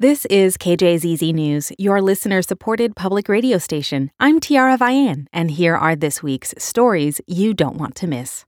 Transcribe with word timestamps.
This 0.00 0.26
is 0.26 0.56
KJZZ 0.56 1.34
News, 1.34 1.72
your 1.76 2.00
listener 2.00 2.40
supported 2.40 2.94
public 2.94 3.28
radio 3.28 3.58
station. 3.58 4.12
I'm 4.20 4.38
Tiara 4.38 4.78
Vian, 4.78 5.26
and 5.32 5.50
here 5.50 5.74
are 5.74 5.96
this 5.96 6.22
week's 6.22 6.54
stories 6.56 7.20
you 7.26 7.52
don't 7.52 7.78
want 7.78 7.96
to 7.96 8.06
miss. 8.06 8.44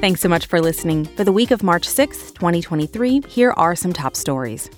Thanks 0.00 0.20
so 0.20 0.28
much 0.28 0.46
for 0.46 0.60
listening. 0.60 1.04
For 1.04 1.22
the 1.22 1.30
week 1.30 1.52
of 1.52 1.62
March 1.62 1.86
6th, 1.86 2.34
2023, 2.34 3.22
here 3.28 3.52
are 3.52 3.76
some 3.76 3.92
top 3.92 4.16
stories. 4.16 4.68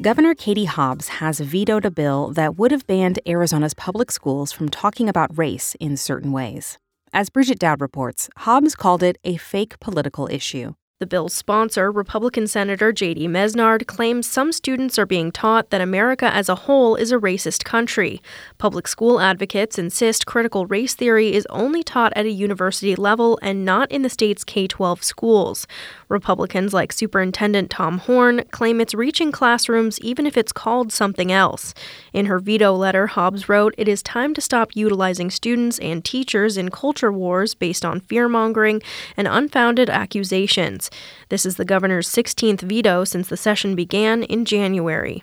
Governor 0.00 0.34
Katie 0.34 0.64
Hobbs 0.64 1.08
has 1.08 1.40
vetoed 1.40 1.84
a 1.84 1.90
bill 1.90 2.30
that 2.30 2.56
would 2.56 2.70
have 2.70 2.86
banned 2.86 3.18
Arizona's 3.26 3.74
public 3.74 4.10
schools 4.10 4.50
from 4.50 4.70
talking 4.70 5.10
about 5.10 5.36
race 5.36 5.76
in 5.78 5.98
certain 5.98 6.32
ways. 6.32 6.78
As 7.12 7.30
Bridget 7.30 7.58
Dowd 7.58 7.80
reports, 7.80 8.28
Hobbs 8.38 8.74
called 8.74 9.02
it 9.02 9.16
a 9.24 9.36
fake 9.36 9.80
political 9.80 10.28
issue. 10.30 10.74
The 11.00 11.06
bill's 11.06 11.32
sponsor, 11.32 11.92
Republican 11.92 12.48
Senator 12.48 12.90
J.D. 12.90 13.28
Mesnard, 13.28 13.86
claims 13.86 14.26
some 14.26 14.50
students 14.50 14.98
are 14.98 15.06
being 15.06 15.30
taught 15.30 15.70
that 15.70 15.80
America 15.80 16.26
as 16.34 16.48
a 16.48 16.56
whole 16.56 16.96
is 16.96 17.12
a 17.12 17.18
racist 17.18 17.62
country. 17.62 18.20
Public 18.58 18.88
school 18.88 19.20
advocates 19.20 19.78
insist 19.78 20.26
critical 20.26 20.66
race 20.66 20.96
theory 20.96 21.32
is 21.32 21.46
only 21.50 21.84
taught 21.84 22.12
at 22.16 22.26
a 22.26 22.30
university 22.30 22.96
level 22.96 23.38
and 23.42 23.64
not 23.64 23.88
in 23.92 24.02
the 24.02 24.08
state's 24.08 24.42
K 24.42 24.66
12 24.66 25.04
schools. 25.04 25.68
Republicans 26.08 26.74
like 26.74 26.92
Superintendent 26.92 27.70
Tom 27.70 27.98
Horne 27.98 28.42
claim 28.50 28.80
it's 28.80 28.92
reaching 28.92 29.30
classrooms 29.30 30.00
even 30.00 30.26
if 30.26 30.36
it's 30.36 30.50
called 30.50 30.90
something 30.90 31.30
else. 31.30 31.74
In 32.12 32.26
her 32.26 32.40
veto 32.40 32.74
letter, 32.74 33.06
Hobbs 33.06 33.48
wrote, 33.48 33.72
It 33.78 33.86
is 33.86 34.02
time 34.02 34.34
to 34.34 34.40
stop 34.40 34.74
utilizing 34.74 35.30
students 35.30 35.78
and 35.78 36.04
teachers 36.04 36.56
in 36.56 36.72
culture 36.72 37.12
wars 37.12 37.54
based 37.54 37.84
on 37.84 38.00
fear 38.00 38.28
mongering 38.28 38.82
and 39.16 39.28
unfounded 39.28 39.88
accusations. 39.88 40.87
This 41.28 41.46
is 41.46 41.56
the 41.56 41.64
governor's 41.64 42.08
16th 42.08 42.62
veto 42.62 43.04
since 43.04 43.28
the 43.28 43.36
session 43.36 43.74
began 43.74 44.22
in 44.22 44.44
January. 44.44 45.22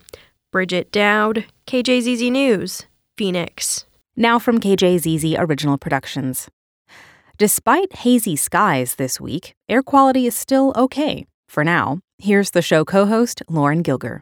Bridget 0.52 0.92
Dowd, 0.92 1.46
KJZZ 1.68 2.32
News, 2.32 2.86
Phoenix. 3.18 3.86
Now 4.16 4.40
from 4.40 4.60
KJZZ 4.60 5.36
Original 5.38 5.78
Productions. 5.78 6.48
Despite 7.38 7.94
hazy 7.98 8.38
skies 8.38 8.96
this 8.96 9.20
week, 9.20 9.56
air 9.68 9.84
quality 9.84 10.26
is 10.26 10.36
still 10.36 10.72
okay. 10.78 11.26
For 11.50 11.64
now, 11.66 12.00
here's 12.18 12.52
the 12.52 12.62
show 12.62 12.86
co 12.86 13.06
host, 13.06 13.42
Lauren 13.50 13.84
Gilger. 13.84 14.22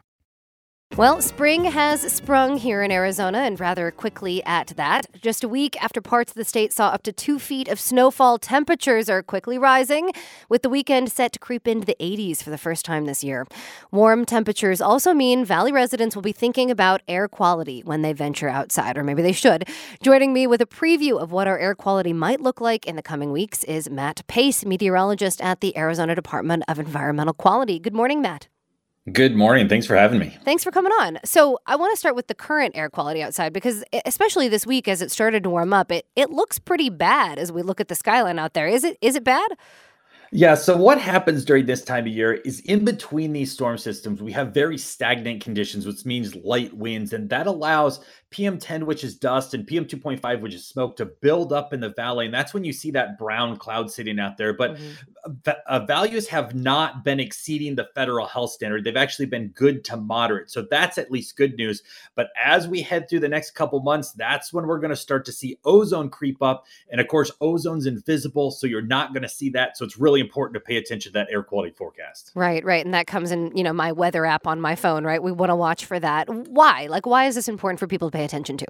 Well, 0.96 1.20
spring 1.20 1.64
has 1.64 2.02
sprung 2.02 2.56
here 2.56 2.80
in 2.80 2.92
Arizona, 2.92 3.38
and 3.38 3.58
rather 3.58 3.90
quickly 3.90 4.44
at 4.44 4.68
that. 4.76 5.06
Just 5.20 5.42
a 5.42 5.48
week 5.48 5.76
after 5.82 6.00
parts 6.00 6.30
of 6.30 6.36
the 6.36 6.44
state 6.44 6.72
saw 6.72 6.90
up 6.90 7.02
to 7.02 7.12
two 7.12 7.40
feet 7.40 7.66
of 7.66 7.80
snowfall, 7.80 8.38
temperatures 8.38 9.08
are 9.08 9.20
quickly 9.20 9.58
rising, 9.58 10.12
with 10.48 10.62
the 10.62 10.68
weekend 10.68 11.10
set 11.10 11.32
to 11.32 11.40
creep 11.40 11.66
into 11.66 11.84
the 11.84 11.96
80s 11.98 12.44
for 12.44 12.50
the 12.50 12.58
first 12.58 12.84
time 12.84 13.06
this 13.06 13.24
year. 13.24 13.44
Warm 13.90 14.24
temperatures 14.24 14.80
also 14.80 15.12
mean 15.12 15.44
Valley 15.44 15.72
residents 15.72 16.14
will 16.14 16.22
be 16.22 16.30
thinking 16.30 16.70
about 16.70 17.02
air 17.08 17.26
quality 17.26 17.82
when 17.84 18.02
they 18.02 18.12
venture 18.12 18.48
outside, 18.48 18.96
or 18.96 19.02
maybe 19.02 19.20
they 19.20 19.32
should. 19.32 19.68
Joining 20.00 20.32
me 20.32 20.46
with 20.46 20.60
a 20.60 20.66
preview 20.66 21.20
of 21.20 21.32
what 21.32 21.48
our 21.48 21.58
air 21.58 21.74
quality 21.74 22.12
might 22.12 22.40
look 22.40 22.60
like 22.60 22.86
in 22.86 22.94
the 22.94 23.02
coming 23.02 23.32
weeks 23.32 23.64
is 23.64 23.90
Matt 23.90 24.24
Pace, 24.28 24.64
meteorologist 24.64 25.40
at 25.40 25.60
the 25.60 25.76
Arizona 25.76 26.14
Department 26.14 26.62
of 26.68 26.78
Environmental 26.78 27.34
Quality. 27.34 27.80
Good 27.80 27.94
morning, 27.94 28.22
Matt. 28.22 28.46
Good 29.12 29.36
morning. 29.36 29.68
Thanks 29.68 29.86
for 29.86 29.96
having 29.96 30.18
me. 30.18 30.34
Thanks 30.46 30.64
for 30.64 30.70
coming 30.70 30.92
on. 30.92 31.18
So, 31.26 31.58
I 31.66 31.76
want 31.76 31.92
to 31.92 31.96
start 31.98 32.16
with 32.16 32.26
the 32.26 32.34
current 32.34 32.74
air 32.74 32.88
quality 32.88 33.22
outside 33.22 33.52
because, 33.52 33.84
especially 34.06 34.48
this 34.48 34.66
week 34.66 34.88
as 34.88 35.02
it 35.02 35.10
started 35.10 35.42
to 35.42 35.50
warm 35.50 35.74
up, 35.74 35.92
it, 35.92 36.06
it 36.16 36.30
looks 36.30 36.58
pretty 36.58 36.88
bad 36.88 37.38
as 37.38 37.52
we 37.52 37.60
look 37.60 37.82
at 37.82 37.88
the 37.88 37.94
skyline 37.94 38.38
out 38.38 38.54
there. 38.54 38.66
Is 38.66 38.82
it 38.82 38.96
is 39.02 39.14
it 39.14 39.22
bad? 39.22 39.58
Yeah. 40.36 40.56
So, 40.56 40.76
what 40.76 41.00
happens 41.00 41.44
during 41.44 41.64
this 41.66 41.84
time 41.84 42.08
of 42.08 42.12
year 42.12 42.32
is 42.32 42.58
in 42.60 42.84
between 42.84 43.32
these 43.32 43.52
storm 43.52 43.78
systems, 43.78 44.20
we 44.20 44.32
have 44.32 44.52
very 44.52 44.76
stagnant 44.76 45.40
conditions, 45.40 45.86
which 45.86 46.04
means 46.04 46.34
light 46.34 46.74
winds, 46.74 47.12
and 47.12 47.30
that 47.30 47.46
allows 47.46 48.00
PM10, 48.34 48.82
which 48.82 49.04
is 49.04 49.14
dust, 49.14 49.54
and 49.54 49.64
PM2.5, 49.64 50.40
which 50.40 50.54
is 50.54 50.66
smoke, 50.66 50.96
to 50.96 51.06
build 51.06 51.52
up 51.52 51.72
in 51.72 51.78
the 51.78 51.90
valley. 51.90 52.24
And 52.24 52.34
that's 52.34 52.52
when 52.52 52.64
you 52.64 52.72
see 52.72 52.90
that 52.90 53.16
brown 53.16 53.56
cloud 53.56 53.92
sitting 53.92 54.18
out 54.18 54.36
there. 54.36 54.52
But 54.52 54.74
mm-hmm. 54.74 55.50
uh, 55.68 55.86
values 55.86 56.26
have 56.28 56.52
not 56.52 57.04
been 57.04 57.20
exceeding 57.20 57.76
the 57.76 57.88
federal 57.94 58.26
health 58.26 58.50
standard. 58.50 58.82
They've 58.82 58.96
actually 58.96 59.26
been 59.26 59.48
good 59.48 59.84
to 59.84 59.96
moderate. 59.96 60.50
So 60.50 60.66
that's 60.68 60.98
at 60.98 61.12
least 61.12 61.36
good 61.36 61.54
news. 61.54 61.82
But 62.16 62.30
as 62.42 62.66
we 62.66 62.82
head 62.82 63.08
through 63.08 63.20
the 63.20 63.28
next 63.28 63.52
couple 63.52 63.80
months, 63.82 64.10
that's 64.12 64.52
when 64.52 64.66
we're 64.66 64.80
going 64.80 64.90
to 64.90 64.96
start 64.96 65.24
to 65.26 65.32
see 65.32 65.58
ozone 65.64 66.10
creep 66.10 66.42
up. 66.42 66.66
And 66.90 67.00
of 67.00 67.06
course, 67.06 67.30
ozone's 67.40 67.86
invisible. 67.86 68.50
So 68.50 68.66
you're 68.66 68.82
not 68.82 69.12
going 69.12 69.22
to 69.22 69.28
see 69.28 69.50
that. 69.50 69.76
So 69.76 69.84
it's 69.84 69.96
really 69.96 70.23
important 70.24 70.54
to 70.54 70.60
pay 70.60 70.76
attention 70.76 71.12
to 71.12 71.18
that 71.18 71.28
air 71.30 71.42
quality 71.42 71.72
forecast. 71.72 72.32
Right, 72.34 72.64
right. 72.64 72.84
And 72.84 72.94
that 72.94 73.06
comes 73.06 73.30
in, 73.30 73.56
you 73.56 73.62
know, 73.62 73.72
my 73.72 73.92
weather 73.92 74.26
app 74.26 74.46
on 74.46 74.60
my 74.60 74.74
phone, 74.74 75.04
right? 75.04 75.22
We 75.22 75.32
want 75.32 75.50
to 75.50 75.56
watch 75.56 75.84
for 75.84 76.00
that. 76.00 76.28
Why? 76.28 76.86
Like, 76.88 77.06
why 77.06 77.26
is 77.26 77.34
this 77.34 77.48
important 77.48 77.80
for 77.80 77.86
people 77.86 78.10
to 78.10 78.16
pay 78.16 78.24
attention 78.24 78.56
to? 78.58 78.66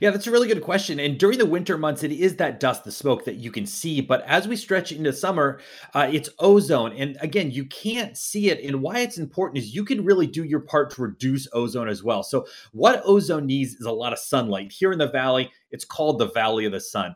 Yeah, 0.00 0.10
that's 0.10 0.26
a 0.26 0.30
really 0.30 0.48
good 0.48 0.62
question. 0.62 0.98
And 0.98 1.18
during 1.18 1.38
the 1.38 1.46
winter 1.46 1.76
months, 1.76 2.02
it 2.02 2.12
is 2.12 2.36
that 2.36 2.58
dust, 2.58 2.84
the 2.84 2.92
smoke 2.92 3.26
that 3.26 3.36
you 3.36 3.50
can 3.50 3.66
see. 3.66 4.00
But 4.00 4.22
as 4.22 4.48
we 4.48 4.56
stretch 4.56 4.92
into 4.92 5.12
summer, 5.12 5.60
uh, 5.94 6.08
it's 6.10 6.30
ozone. 6.38 6.92
And 6.92 7.18
again, 7.20 7.50
you 7.50 7.66
can't 7.66 8.16
see 8.16 8.48
it. 8.48 8.64
And 8.64 8.80
why 8.80 9.00
it's 9.00 9.18
important 9.18 9.58
is 9.58 9.74
you 9.74 9.84
can 9.84 10.04
really 10.04 10.26
do 10.26 10.44
your 10.44 10.60
part 10.60 10.90
to 10.92 11.02
reduce 11.02 11.48
ozone 11.52 11.88
as 11.88 12.02
well. 12.02 12.22
So, 12.22 12.46
what 12.72 13.02
ozone 13.04 13.46
needs 13.46 13.74
is 13.74 13.84
a 13.84 13.92
lot 13.92 14.14
of 14.14 14.18
sunlight. 14.18 14.72
Here 14.72 14.92
in 14.92 14.98
the 14.98 15.10
valley, 15.10 15.50
it's 15.70 15.84
called 15.84 16.18
the 16.18 16.30
Valley 16.30 16.64
of 16.64 16.72
the 16.72 16.80
Sun 16.80 17.14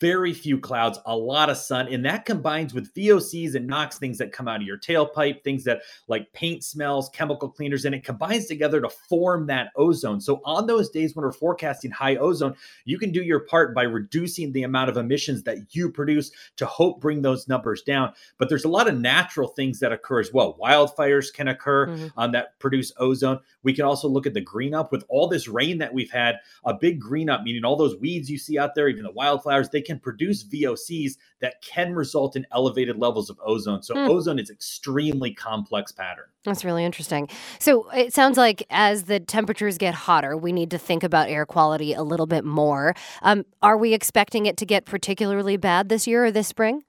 very 0.00 0.32
few 0.32 0.58
clouds, 0.58 0.98
a 1.06 1.16
lot 1.16 1.50
of 1.50 1.56
sun, 1.56 1.88
and 1.88 2.04
that 2.04 2.24
combines 2.24 2.74
with 2.74 2.92
VOCs 2.94 3.54
and 3.54 3.66
NOx 3.66 3.98
things 3.98 4.18
that 4.18 4.32
come 4.32 4.48
out 4.48 4.60
of 4.60 4.66
your 4.66 4.78
tailpipe, 4.78 5.42
things 5.42 5.64
that 5.64 5.82
like 6.08 6.32
paint 6.32 6.64
smells, 6.64 7.08
chemical 7.10 7.48
cleaners, 7.48 7.84
and 7.84 7.94
it 7.94 8.04
combines 8.04 8.46
together 8.46 8.80
to 8.80 8.88
form 8.88 9.46
that 9.46 9.70
ozone. 9.76 10.20
So 10.20 10.40
on 10.44 10.66
those 10.66 10.90
days 10.90 11.14
when 11.14 11.24
we're 11.24 11.32
forecasting 11.32 11.90
high 11.90 12.16
ozone, 12.16 12.54
you 12.84 12.98
can 12.98 13.12
do 13.12 13.22
your 13.22 13.40
part 13.40 13.74
by 13.74 13.82
reducing 13.82 14.52
the 14.52 14.62
amount 14.62 14.90
of 14.90 14.96
emissions 14.96 15.42
that 15.44 15.74
you 15.74 15.90
produce 15.90 16.30
to 16.56 16.66
hope 16.66 17.00
bring 17.00 17.22
those 17.22 17.48
numbers 17.48 17.82
down. 17.82 18.12
But 18.38 18.48
there's 18.48 18.64
a 18.64 18.68
lot 18.68 18.88
of 18.88 18.98
natural 18.98 19.48
things 19.48 19.80
that 19.80 19.92
occur 19.92 20.20
as 20.20 20.32
well. 20.32 20.56
Wildfires 20.60 21.32
can 21.32 21.48
occur 21.48 21.88
mm-hmm. 21.88 22.06
um, 22.18 22.32
that 22.32 22.58
produce 22.58 22.92
ozone. 22.98 23.40
We 23.62 23.72
can 23.72 23.84
also 23.84 24.08
look 24.08 24.26
at 24.26 24.34
the 24.34 24.40
green 24.40 24.74
up 24.74 24.92
with 24.92 25.04
all 25.08 25.28
this 25.28 25.48
rain 25.48 25.78
that 25.78 25.92
we've 25.92 26.10
had. 26.10 26.36
A 26.64 26.74
big 26.74 27.00
green 27.00 27.28
up, 27.28 27.42
meaning 27.42 27.64
all 27.64 27.76
those 27.76 27.96
weeds 27.96 28.30
you 28.30 28.38
see 28.38 28.58
out 28.58 28.74
there, 28.74 28.88
even 28.88 29.04
the 29.04 29.10
wildflowers 29.10 29.68
they 29.72 29.80
can 29.80 29.98
produce 29.98 30.44
VOCs 30.44 31.12
that 31.40 31.60
can 31.62 31.94
result 31.94 32.36
in 32.36 32.46
elevated 32.52 32.96
levels 32.98 33.28
of 33.30 33.38
ozone. 33.44 33.82
So 33.82 33.94
mm. 33.94 34.08
ozone 34.08 34.38
is 34.38 34.50
extremely 34.50 35.32
complex 35.32 35.90
pattern. 35.92 36.26
That's 36.44 36.64
really 36.64 36.84
interesting. 36.84 37.28
So 37.58 37.88
it 37.90 38.12
sounds 38.12 38.36
like 38.36 38.64
as 38.70 39.04
the 39.04 39.20
temperatures 39.20 39.78
get 39.78 39.94
hotter, 39.94 40.36
we 40.36 40.52
need 40.52 40.70
to 40.70 40.78
think 40.78 41.02
about 41.02 41.28
air 41.28 41.46
quality 41.46 41.92
a 41.92 42.02
little 42.02 42.26
bit 42.26 42.44
more. 42.44 42.94
Um, 43.22 43.44
are 43.62 43.76
we 43.76 43.94
expecting 43.94 44.46
it 44.46 44.56
to 44.58 44.66
get 44.66 44.84
particularly 44.84 45.56
bad 45.56 45.88
this 45.88 46.06
year 46.06 46.26
or 46.26 46.30
this 46.30 46.48
spring? 46.48 46.84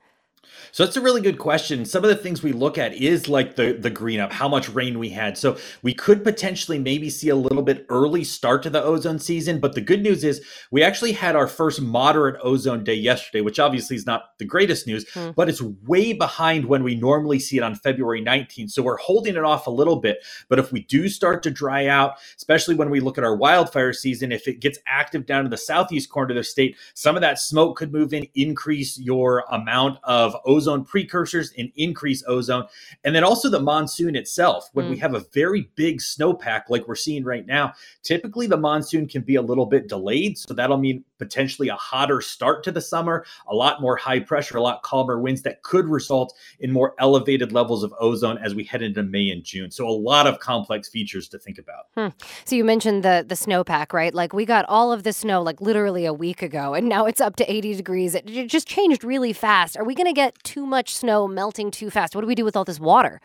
So 0.72 0.84
that's 0.84 0.98
a 0.98 1.02
really 1.02 1.22
good 1.22 1.38
question. 1.38 1.86
Some 1.86 2.04
of 2.04 2.10
the 2.10 2.16
things 2.16 2.42
we 2.42 2.52
look 2.52 2.78
at 2.78 2.94
is 2.94 3.28
like 3.28 3.56
the 3.56 3.74
the 3.74 3.90
green 3.90 4.20
up, 4.20 4.32
how 4.32 4.48
much 4.48 4.70
rain 4.70 5.00
we 5.00 5.10
had. 5.10 5.38
So 5.38 5.58
we 5.82 5.94
could 5.94 6.24
potentially 6.24 6.80
maybe 6.80 7.10
see 7.10 7.30
a 7.30 7.36
little 7.36 7.62
bit 7.62 7.86
early 7.90 8.24
start 8.24 8.64
to 8.64 8.70
the 8.70 8.84
ozone 8.84 9.20
season, 9.20 9.60
but 9.60 9.76
the 9.76 9.82
good 9.82 10.02
news 10.02 10.24
is 10.24 10.44
we 10.72 10.84
actually 10.84 11.12
had 11.12 11.36
our 11.36 11.48
first 11.48 11.82
moderate 11.82 12.40
ozone 12.44 12.84
day 12.84 12.96
yesterday, 12.96 13.42
which 13.42 13.60
obviously 13.60 13.96
is 13.96 14.06
not 14.06 14.38
the 14.40 14.46
greatest 14.46 14.88
news, 14.88 15.08
hmm. 15.14 15.32
but 15.36 15.50
it's 15.50 15.62
way 15.62 16.14
behind 16.14 16.66
when 16.66 16.84
we 16.84 16.96
normally 16.96 17.40
see 17.40 17.58
it 17.58 17.64
on 17.64 17.76
February 17.76 18.24
19th. 18.24 18.72
So 18.72 18.82
we're 18.82 18.98
holding 18.98 19.36
it 19.36 19.44
off 19.44 19.68
a 19.68 19.72
little 19.72 19.98
bit, 19.98 20.24
but 20.50 20.60
if 20.60 20.72
we 20.72 20.84
do 20.84 21.08
start 21.08 21.44
to 21.44 21.52
dry 21.52 21.88
out, 21.88 22.16
especially 22.38 22.76
when 22.76 22.90
we 22.90 23.00
look 23.00 23.18
at 23.18 23.24
our 23.24 23.36
wildfire 23.36 23.94
season, 23.94 24.32
if 24.32 24.48
it 24.48 24.60
gets 24.60 24.80
active 24.88 25.26
down 25.26 25.46
in 25.46 25.52
the 25.52 25.58
southeast 25.58 26.10
corner 26.10 26.32
of 26.32 26.38
the 26.38 26.44
state, 26.44 26.78
some 26.94 27.16
of 27.16 27.22
that 27.22 27.40
smoke 27.40 27.78
could 27.78 27.94
move 27.94 28.14
in, 28.14 28.28
increase 28.36 28.98
your 29.00 29.44
amount 29.52 30.00
of 30.04 30.33
ozone 30.46 30.86
precursors 30.86 31.52
and 31.58 31.72
increase 31.76 32.24
ozone. 32.28 32.66
And 33.04 33.16
then 33.16 33.24
also 33.24 33.50
the 33.50 33.60
monsoon 33.60 34.16
itself, 34.16 34.70
when 34.74 34.88
mm. 34.88 34.92
we 34.92 34.98
have 34.98 35.14
a 35.14 35.26
very 35.34 35.70
big 35.76 36.00
snowpack 36.00 36.64
like 36.70 36.88
we're 36.88 36.96
seeing 36.96 37.24
right 37.24 37.46
now, 37.46 37.74
typically 38.04 38.48
the 38.48 38.58
monsoon 38.58 39.08
can 39.08 39.22
be 39.22 39.36
a 39.36 39.42
little 39.42 39.66
bit 39.66 39.88
delayed. 39.88 40.38
So 40.38 40.54
that'll 40.54 40.78
mean 40.78 41.04
potentially 41.20 41.70
a 41.70 41.76
hotter 41.76 42.22
start 42.22 42.64
to 42.64 42.72
the 42.72 42.82
summer, 42.82 43.26
a 43.48 43.56
lot 43.56 43.82
more 43.82 43.96
high 43.96 44.20
pressure, 44.20 44.58
a 44.58 44.62
lot 44.62 44.84
calmer 44.84 45.20
winds 45.20 45.42
that 45.44 45.64
could 45.64 45.88
result 45.88 46.34
in 46.60 46.72
more 46.72 46.94
elevated 47.00 47.52
levels 47.52 47.84
of 47.84 47.94
ozone 48.00 48.38
as 48.40 48.54
we 48.54 48.64
head 48.64 48.82
into 48.82 49.04
May 49.04 49.30
and 49.30 49.44
June. 49.44 49.72
So 49.72 49.88
a 49.88 49.92
lot 49.92 50.28
of 50.28 50.40
complex 50.40 50.90
features 50.90 51.28
to 51.30 51.40
think 51.40 51.58
about. 51.58 51.88
Hmm. 51.96 52.08
So 52.46 52.56
you 52.56 52.64
mentioned 52.64 53.04
the 53.04 53.26
the 53.28 53.36
snowpack, 53.36 53.94
right? 53.94 54.14
Like 54.14 54.34
we 54.34 54.46
got 54.46 54.66
all 54.68 54.92
of 54.92 55.04
the 55.04 55.14
snow 55.14 55.42
like 55.42 55.62
literally 55.62 56.06
a 56.06 56.14
week 56.14 56.42
ago 56.42 56.74
and 56.74 56.90
now 56.90 57.06
it's 57.06 57.22
up 57.22 57.36
to 57.38 57.52
80 57.52 57.76
degrees. 57.76 58.16
It, 58.16 58.30
it 58.30 58.48
just 58.48 58.68
changed 58.68 59.04
really 59.04 59.34
fast. 59.34 59.78
Are 59.78 59.84
we 59.84 59.96
going 59.96 60.08
to 60.08 60.14
get 60.14 60.23
too 60.44 60.66
much 60.66 60.96
snow 60.96 61.28
melting 61.28 61.72
too 61.72 61.90
fast? 61.90 62.16
What 62.16 62.22
do 62.22 62.28
we 62.28 62.36
do 62.36 62.46
with 62.46 62.56
all 62.56 62.64
this 62.64 62.80
water? 62.80 63.20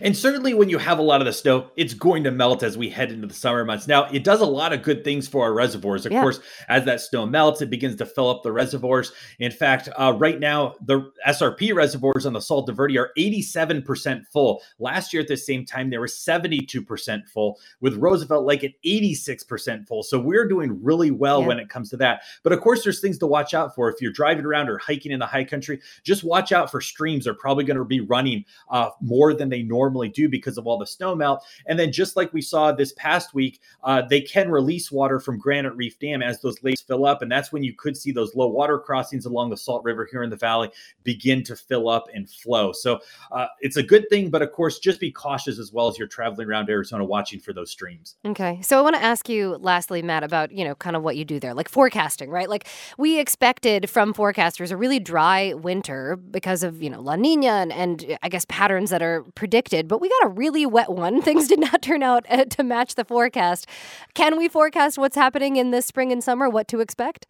And 0.00 0.16
certainly 0.16 0.54
when 0.54 0.68
you 0.68 0.78
have 0.78 0.98
a 0.98 1.02
lot 1.02 1.20
of 1.20 1.26
the 1.26 1.32
snow, 1.32 1.70
it's 1.76 1.94
going 1.94 2.24
to 2.24 2.30
melt 2.30 2.62
as 2.62 2.78
we 2.78 2.88
head 2.88 3.10
into 3.10 3.26
the 3.26 3.34
summer 3.34 3.64
months. 3.64 3.86
Now, 3.86 4.04
it 4.04 4.24
does 4.24 4.40
a 4.40 4.46
lot 4.46 4.72
of 4.72 4.82
good 4.82 5.04
things 5.04 5.28
for 5.28 5.44
our 5.44 5.52
reservoirs. 5.52 6.06
Of 6.06 6.12
yeah. 6.12 6.22
course, 6.22 6.40
as 6.68 6.84
that 6.84 7.00
snow 7.00 7.26
melts, 7.26 7.62
it 7.62 7.70
begins 7.70 7.96
to 7.96 8.06
fill 8.06 8.30
up 8.30 8.42
the 8.42 8.52
reservoirs. 8.52 9.12
In 9.38 9.52
fact, 9.52 9.88
uh, 9.96 10.14
right 10.16 10.40
now, 10.40 10.74
the 10.80 11.10
SRP 11.26 11.74
reservoirs 11.74 12.26
on 12.26 12.32
the 12.32 12.40
Salto 12.40 12.72
Verde 12.72 12.98
are 12.98 13.10
87% 13.18 14.26
full. 14.26 14.62
Last 14.78 15.12
year 15.12 15.22
at 15.22 15.28
the 15.28 15.36
same 15.36 15.64
time, 15.64 15.90
they 15.90 15.98
were 15.98 16.06
72% 16.06 17.28
full, 17.28 17.58
with 17.80 17.96
Roosevelt 17.96 18.44
Lake 18.44 18.64
at 18.64 18.72
86% 18.84 19.86
full. 19.86 20.02
So 20.02 20.18
we're 20.18 20.48
doing 20.48 20.82
really 20.82 21.10
well 21.10 21.42
yeah. 21.42 21.48
when 21.48 21.58
it 21.58 21.68
comes 21.68 21.90
to 21.90 21.96
that. 21.98 22.22
But 22.42 22.52
of 22.52 22.60
course, 22.60 22.84
there's 22.84 23.00
things 23.00 23.18
to 23.18 23.26
watch 23.26 23.54
out 23.54 23.74
for. 23.74 23.88
If 23.88 24.00
you're 24.00 24.12
driving 24.12 24.44
around 24.44 24.68
or 24.68 24.78
hiking 24.78 25.12
in 25.12 25.18
the 25.18 25.26
high 25.26 25.44
country, 25.44 25.80
just 26.02 26.24
watch 26.24 26.52
out 26.52 26.70
for 26.70 26.80
streams. 26.80 27.26
Are 27.26 27.34
probably 27.34 27.64
going 27.64 27.76
to 27.76 27.84
be 27.84 28.00
running 28.00 28.44
uh, 28.70 28.90
more 29.00 29.34
than 29.34 29.48
they 29.48 29.62
normally 29.62 29.77
do 30.12 30.28
because 30.28 30.58
of 30.58 30.66
all 30.66 30.78
the 30.78 30.86
snow 30.86 31.14
melt. 31.14 31.44
And 31.66 31.78
then, 31.78 31.92
just 31.92 32.16
like 32.16 32.32
we 32.32 32.42
saw 32.42 32.72
this 32.72 32.92
past 32.92 33.34
week, 33.34 33.60
uh, 33.84 34.02
they 34.02 34.20
can 34.20 34.50
release 34.50 34.90
water 34.90 35.20
from 35.20 35.38
Granite 35.38 35.74
Reef 35.76 35.98
Dam 35.98 36.22
as 36.22 36.40
those 36.40 36.62
lakes 36.62 36.80
fill 36.80 37.06
up. 37.06 37.22
And 37.22 37.30
that's 37.30 37.52
when 37.52 37.62
you 37.62 37.74
could 37.74 37.96
see 37.96 38.12
those 38.12 38.34
low 38.34 38.48
water 38.48 38.78
crossings 38.78 39.26
along 39.26 39.50
the 39.50 39.56
Salt 39.56 39.84
River 39.84 40.08
here 40.10 40.22
in 40.22 40.30
the 40.30 40.36
valley 40.36 40.70
begin 41.04 41.42
to 41.44 41.56
fill 41.56 41.88
up 41.88 42.06
and 42.14 42.28
flow. 42.28 42.72
So 42.72 43.00
uh, 43.32 43.46
it's 43.60 43.76
a 43.76 43.82
good 43.82 44.08
thing, 44.08 44.30
but 44.30 44.42
of 44.42 44.52
course, 44.52 44.78
just 44.78 45.00
be 45.00 45.10
cautious 45.10 45.58
as 45.58 45.72
well 45.72 45.88
as 45.88 45.98
you're 45.98 46.08
traveling 46.08 46.48
around 46.48 46.68
Arizona 46.68 47.04
watching 47.04 47.40
for 47.40 47.52
those 47.52 47.70
streams. 47.70 48.16
Okay. 48.24 48.60
So 48.62 48.78
I 48.78 48.82
want 48.82 48.96
to 48.96 49.02
ask 49.02 49.28
you 49.28 49.56
lastly, 49.60 50.02
Matt, 50.02 50.22
about, 50.22 50.52
you 50.52 50.64
know, 50.64 50.74
kind 50.74 50.96
of 50.96 51.02
what 51.02 51.16
you 51.16 51.24
do 51.24 51.40
there, 51.40 51.54
like 51.54 51.68
forecasting, 51.68 52.30
right? 52.30 52.48
Like 52.48 52.68
we 52.98 53.18
expected 53.18 53.88
from 53.88 54.14
forecasters 54.14 54.70
a 54.70 54.76
really 54.76 54.98
dry 54.98 55.54
winter 55.54 56.16
because 56.16 56.62
of, 56.62 56.82
you 56.82 56.90
know, 56.90 57.00
La 57.00 57.16
Nina 57.16 57.48
and, 57.48 57.72
and 57.72 58.18
I 58.22 58.28
guess 58.28 58.44
patterns 58.48 58.90
that 58.90 59.02
are 59.02 59.24
predicted, 59.34 59.67
but 59.88 60.00
we 60.00 60.08
got 60.08 60.26
a 60.26 60.28
really 60.28 60.66
wet 60.66 60.90
one. 60.90 61.22
Things 61.28 61.48
did 61.48 61.60
not 61.60 61.82
turn 61.82 62.02
out 62.02 62.24
uh, 62.28 62.44
to 62.46 62.62
match 62.62 62.94
the 62.94 63.04
forecast. 63.04 63.66
Can 64.14 64.36
we 64.36 64.48
forecast 64.48 64.98
what's 64.98 65.16
happening 65.16 65.56
in 65.56 65.70
this 65.70 65.86
spring 65.86 66.12
and 66.12 66.22
summer, 66.22 66.48
what 66.48 66.68
to 66.68 66.80
expect? 66.80 67.26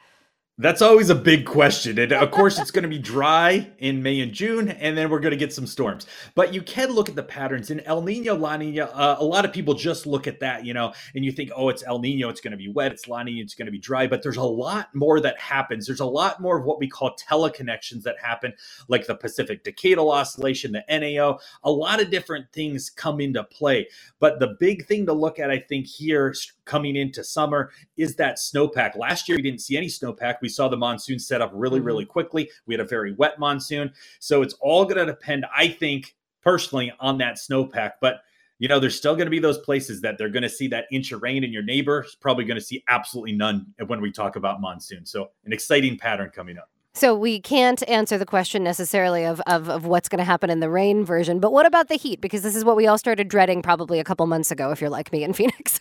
That's 0.61 0.83
always 0.83 1.09
a 1.09 1.15
big 1.15 1.47
question. 1.47 2.01
And 2.01 2.13
of 2.13 2.33
course, 2.33 2.59
it's 2.59 2.73
going 2.73 2.83
to 2.83 2.89
be 2.89 2.99
dry 2.99 3.71
in 3.79 4.03
May 4.03 4.19
and 4.19 4.33
June, 4.33 4.71
and 4.71 4.99
then 4.99 5.09
we're 5.09 5.21
going 5.21 5.31
to 5.31 5.37
get 5.37 5.53
some 5.53 5.69
storms. 5.69 6.05
But 6.35 6.53
you 6.53 6.63
can 6.63 6.91
look 6.91 7.09
at 7.09 7.15
the 7.15 7.23
patterns 7.23 7.71
in 7.71 7.79
El 7.83 8.03
Nino, 8.03 8.35
La 8.35 8.57
Nina. 8.57 8.87
Uh, 8.87 9.19
a 9.21 9.25
lot 9.25 9.45
of 9.45 9.53
people 9.53 9.75
just 9.75 10.05
look 10.05 10.27
at 10.27 10.41
that, 10.41 10.67
you 10.67 10.75
know, 10.75 10.93
and 11.15 11.25
you 11.25 11.31
think, 11.31 11.53
oh, 11.55 11.69
it's 11.69 11.85
El 11.85 12.01
Nino, 12.01 12.29
it's 12.29 12.41
going 12.41 12.51
to 12.51 12.57
be 12.57 12.67
wet. 12.67 12.91
It's 12.91 13.07
La 13.07 13.23
Nina, 13.23 13.41
it's 13.41 13.55
going 13.55 13.67
to 13.67 13.73
be 13.73 13.79
dry. 13.79 14.09
But 14.09 14.25
there's 14.25 14.37
a 14.37 14.43
lot 14.43 14.93
more 14.97 15.21
that 15.21 15.39
happens. 15.39 15.87
There's 15.87 16.01
a 16.01 16.05
lot 16.05 16.41
more 16.41 16.59
of 16.59 16.65
what 16.65 16.81
we 16.81 16.89
call 16.89 17.15
teleconnections 17.15 18.03
that 18.03 18.17
happen, 18.21 18.53
like 18.89 19.07
the 19.07 19.15
Pacific 19.15 19.63
Decadal 19.63 20.13
Oscillation, 20.13 20.73
the 20.73 20.83
NAO. 20.91 21.39
A 21.63 21.71
lot 21.71 22.03
of 22.03 22.11
different 22.11 22.53
things 22.53 22.91
come 22.91 23.21
into 23.21 23.45
play. 23.45 23.87
But 24.19 24.41
the 24.41 24.57
big 24.59 24.87
thing 24.87 25.07
to 25.07 25.13
look 25.13 25.39
at, 25.39 25.53
I 25.53 25.61
think, 25.61 25.87
here 25.87 26.35
coming 26.69 26.95
into 26.95 27.25
summer 27.25 27.71
is 27.97 28.15
that 28.17 28.37
snowpack. 28.37 28.97
Last 28.97 29.29
year, 29.29 29.37
we 29.37 29.43
didn't 29.43 29.63
see 29.63 29.77
any 29.77 29.89
snowpack. 29.89 30.37
We 30.41 30.49
saw 30.49 30.69
the 30.69 30.77
monsoon 30.77 31.19
set 31.19 31.41
up 31.43 31.51
really, 31.53 31.81
really 31.81 32.05
mm-hmm. 32.05 32.13
quickly. 32.13 32.51
We 32.67 32.75
had 32.75 32.81
a 32.81 32.85
very 32.85 33.15
wet 33.15 33.41
monsoon. 33.41 33.93
So 34.21 34.43
it's 34.43 34.55
all 34.61 34.85
going 34.85 34.99
to 34.99 35.07
depend, 35.07 35.47
I 35.53 35.69
think, 35.69 36.15
personally, 36.43 36.93
on 37.01 37.19
that 37.19 37.37
snowpack. 37.37 37.95
But 38.01 38.21
you 38.61 38.67
know, 38.67 38.81
there's 38.81 38.97
still 38.97 39.15
going 39.15 39.27
to 39.27 39.31
be 39.31 39.39
those 39.39 39.59
places 39.59 40.01
that 40.01 40.19
they're 40.19 40.29
going 40.29 40.43
to 40.43 40.49
see 40.49 40.67
that 40.69 40.87
inch 40.91 41.13
of 41.13 41.23
rain, 41.23 41.45
and 41.45 41.53
your 41.53 41.63
neighbor 41.63 42.05
is 42.05 42.17
probably 42.17 42.45
going 42.45 42.59
to 42.59 42.65
see 42.65 42.83
absolutely 42.89 43.33
none 43.33 43.67
when 43.87 44.01
we 44.01 44.11
talk 44.11 44.35
about 44.37 44.61
monsoon. 44.61 45.07
So, 45.07 45.31
an 45.45 45.53
exciting 45.53 45.97
pattern 45.97 46.31
coming 46.35 46.59
up. 46.59 46.69
So 46.99 47.15
we 47.15 47.41
can't 47.41 47.89
answer 47.89 48.19
the 48.19 48.27
question 48.27 48.65
necessarily 48.65 49.25
of, 49.25 49.41
of, 49.47 49.69
of 49.69 49.87
what's 49.87 50.09
going 50.09 50.19
to 50.19 50.25
happen 50.25 50.51
in 50.51 50.59
the 50.59 50.69
rain 50.69 51.05
version, 51.05 51.39
but 51.39 51.53
what 51.53 51.65
about 51.65 51.87
the 51.87 51.95
heat? 51.95 52.21
Because 52.21 52.43
this 52.43 52.57
is 52.57 52.65
what 52.65 52.75
we 52.75 52.89
all 52.89 52.99
started 52.99 53.29
dreading 53.29 53.63
probably 53.63 54.01
a 54.01 54.05
couple 54.05 54.27
months 54.27 54.51
ago, 54.51 54.73
if 54.73 54.81
you're 54.81 54.91
like 54.91 55.13
me 55.13 55.23
in 55.23 55.33
Phoenix. 55.39 55.79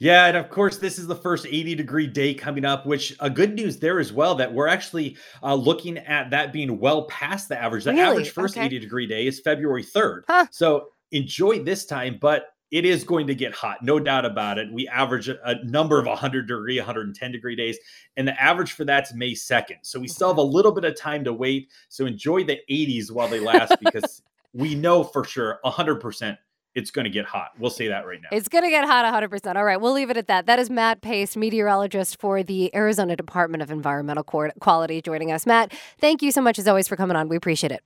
yeah, 0.00 0.26
and 0.26 0.36
of 0.36 0.50
course, 0.50 0.78
this 0.78 0.98
is 0.98 1.06
the 1.06 1.14
first 1.14 1.46
80 1.46 1.76
degree 1.76 2.08
day 2.08 2.34
coming 2.34 2.64
up, 2.64 2.84
which 2.84 3.14
a 3.20 3.30
good 3.30 3.54
news 3.54 3.78
there 3.78 4.00
as 4.00 4.12
well 4.12 4.34
that 4.34 4.52
we're 4.52 4.66
actually 4.66 5.16
uh, 5.40 5.54
looking 5.54 5.98
at 5.98 6.30
that 6.30 6.52
being 6.52 6.80
well 6.80 7.06
past 7.06 7.48
the 7.48 7.56
average. 7.56 7.84
The 7.84 7.92
really? 7.92 8.02
average 8.02 8.30
first 8.30 8.56
okay. 8.56 8.66
80 8.66 8.80
degree 8.80 9.06
day 9.06 9.28
is 9.28 9.38
February 9.38 9.84
3rd. 9.84 10.22
Huh. 10.26 10.46
So 10.50 10.88
enjoy 11.12 11.62
this 11.62 11.86
time, 11.86 12.18
but 12.20 12.53
it 12.74 12.84
is 12.84 13.04
going 13.04 13.28
to 13.28 13.36
get 13.36 13.54
hot, 13.54 13.84
no 13.84 14.00
doubt 14.00 14.24
about 14.24 14.58
it. 14.58 14.66
We 14.72 14.88
average 14.88 15.28
a, 15.28 15.38
a, 15.48 15.64
number 15.64 16.00
of 16.00 16.06
100 16.06 16.48
degree, 16.48 16.76
110 16.76 17.30
degree 17.30 17.54
days, 17.54 17.78
and 18.16 18.26
the 18.26 18.42
average 18.42 18.72
for 18.72 18.84
that's 18.84 19.14
May 19.14 19.30
2nd. 19.30 19.76
So 19.82 20.00
we 20.00 20.08
still 20.08 20.26
have 20.26 20.38
a 20.38 20.42
little 20.42 20.72
bit 20.72 20.84
of 20.84 20.98
time 20.98 21.22
to 21.22 21.32
wait. 21.32 21.70
So 21.88 22.04
enjoy 22.04 22.42
the 22.42 22.58
80s 22.68 23.12
while 23.12 23.28
they 23.28 23.38
last 23.38 23.76
because 23.78 24.22
we 24.52 24.74
know 24.74 25.04
for 25.04 25.22
sure 25.22 25.60
100% 25.64 26.36
it's 26.74 26.90
going 26.90 27.04
to 27.04 27.10
get 27.10 27.26
hot. 27.26 27.52
We'll 27.60 27.70
say 27.70 27.86
that 27.86 28.08
right 28.08 28.20
now. 28.20 28.30
It's 28.32 28.48
going 28.48 28.64
to 28.64 28.70
get 28.70 28.84
hot 28.84 29.04
100%. 29.04 29.54
All 29.54 29.64
right, 29.64 29.80
we'll 29.80 29.92
leave 29.92 30.10
it 30.10 30.16
at 30.16 30.26
that. 30.26 30.46
That 30.46 30.58
is 30.58 30.68
Matt 30.68 31.00
Pace, 31.00 31.36
meteorologist 31.36 32.18
for 32.18 32.42
the 32.42 32.74
Arizona 32.74 33.14
Department 33.14 33.62
of 33.62 33.70
Environmental 33.70 34.24
Quality, 34.24 35.00
joining 35.00 35.30
us. 35.30 35.46
Matt, 35.46 35.72
thank 36.00 36.22
you 36.22 36.32
so 36.32 36.40
much 36.40 36.58
as 36.58 36.66
always 36.66 36.88
for 36.88 36.96
coming 36.96 37.16
on. 37.16 37.28
We 37.28 37.36
appreciate 37.36 37.70
it. 37.70 37.84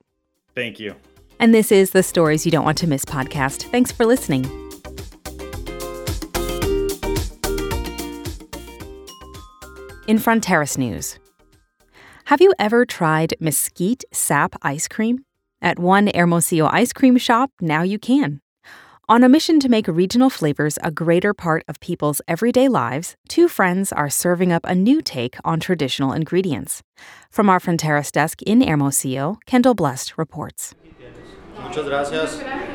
Thank 0.55 0.79
you. 0.79 0.95
And 1.39 1.53
this 1.53 1.71
is 1.71 1.91
the 1.91 2.01
Stories 2.01 2.43
You 2.43 2.51
Don't 2.51 2.65
Want 2.65 2.79
to 2.79 2.87
Miss 2.87 3.05
podcast. 3.05 3.69
Thanks 3.69 3.91
for 3.91 4.07
listening. 4.07 4.68
In 10.09 10.17
Fronteras 10.17 10.75
News, 10.75 11.19
have 12.25 12.41
you 12.41 12.51
ever 12.57 12.83
tried 12.83 13.35
mesquite 13.39 14.03
sap 14.11 14.55
ice 14.63 14.87
cream? 14.87 15.23
At 15.61 15.77
one 15.77 16.07
Hermosillo 16.07 16.67
ice 16.71 16.93
cream 16.93 17.15
shop, 17.17 17.51
now 17.61 17.83
you 17.83 17.99
can. 17.99 18.41
On 19.07 19.23
a 19.23 19.29
mission 19.29 19.59
to 19.59 19.69
make 19.69 19.87
regional 19.87 20.31
flavors 20.31 20.79
a 20.83 20.89
greater 20.89 21.35
part 21.35 21.63
of 21.67 21.79
people's 21.79 22.21
everyday 22.27 22.67
lives, 22.67 23.17
two 23.27 23.47
friends 23.47 23.91
are 23.91 24.09
serving 24.09 24.51
up 24.51 24.65
a 24.65 24.73
new 24.73 25.03
take 25.03 25.35
on 25.45 25.59
traditional 25.59 26.11
ingredients. 26.11 26.81
From 27.29 27.47
our 27.47 27.59
Fronteras 27.59 28.11
desk 28.11 28.41
in 28.41 28.61
Hermosillo, 28.61 29.37
Kendall 29.45 29.75
Blust 29.75 30.17
reports. 30.17 30.73
Muchas 31.61 31.85
gracias. 31.85 32.68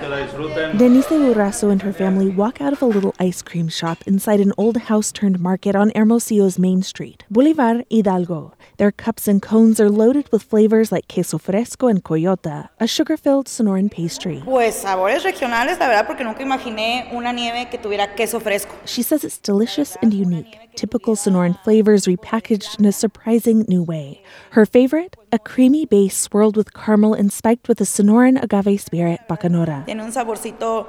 Denise 0.77 1.07
Urraso 1.07 1.71
and 1.71 1.81
her 1.83 1.93
family 1.93 2.29
walk 2.29 2.61
out 2.61 2.73
of 2.73 2.83
a 2.83 2.87
little 2.87 3.15
ice 3.19 3.41
cream 3.43 3.69
shop 3.69 3.99
inside 4.07 4.41
an 4.41 4.53
old 4.59 4.77
house 4.77 5.11
turned 5.11 5.41
market 5.41 5.75
on 5.75 5.91
Hermosillo's 5.95 6.59
main 6.59 6.83
street, 6.83 7.25
Bolivar 7.31 7.83
Hidalgo. 7.91 8.53
Their 8.77 8.93
cups 8.93 9.29
and 9.29 9.41
cones 9.41 9.81
are 9.81 9.89
loaded 9.89 10.29
with 10.31 10.43
flavors 10.43 10.93
like 10.93 11.09
queso 11.09 11.39
fresco 11.39 11.87
and 11.87 12.03
coyota, 12.05 12.69
a 12.79 12.87
sugar 12.87 13.17
filled 13.17 13.47
Sonoran 13.47 13.91
pastry. 13.91 14.43
Pues 14.45 14.83
sabores 14.83 15.23
regionales, 15.25 15.79
la 15.79 15.87
verdad, 15.89 16.07
porque 16.07 16.25
nunca 16.25 16.43
imaginé 16.43 17.11
una 17.15 17.33
nieve 17.33 17.71
que 17.71 17.79
tuviera 17.79 18.15
queso 18.15 18.41
fresco. 18.41 18.75
She 18.85 19.03
says 19.03 19.25
it's 19.25 19.39
delicious 19.39 19.97
and 20.03 20.13
unique, 20.13 20.59
typical 20.77 21.15
Sonoran 21.17 21.59
flavors 21.63 22.07
repackaged 22.07 22.79
in 22.79 22.85
a 22.85 22.93
surprising 22.93 23.65
new 23.69 23.83
way. 23.83 24.23
Her 24.51 24.67
favorite? 24.67 25.17
A 25.33 25.39
creamy 25.39 25.85
base 25.85 26.17
swirled 26.17 26.57
with 26.57 26.75
caramel 26.75 27.15
and 27.15 27.33
spiked 27.33 27.67
with 27.69 27.81
a 27.81 27.85
Sonoran 27.85 28.41
agave 28.41 28.81
spirit 28.81 29.21
bacanora. 29.29 29.85
Tiene 30.05 30.11
un 30.11 30.13
saborcito, 30.13 30.87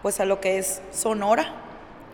pues 0.00 0.20
a 0.20 0.24
lo 0.24 0.40
que 0.40 0.58
es 0.58 0.80
Sonora, 0.92 1.44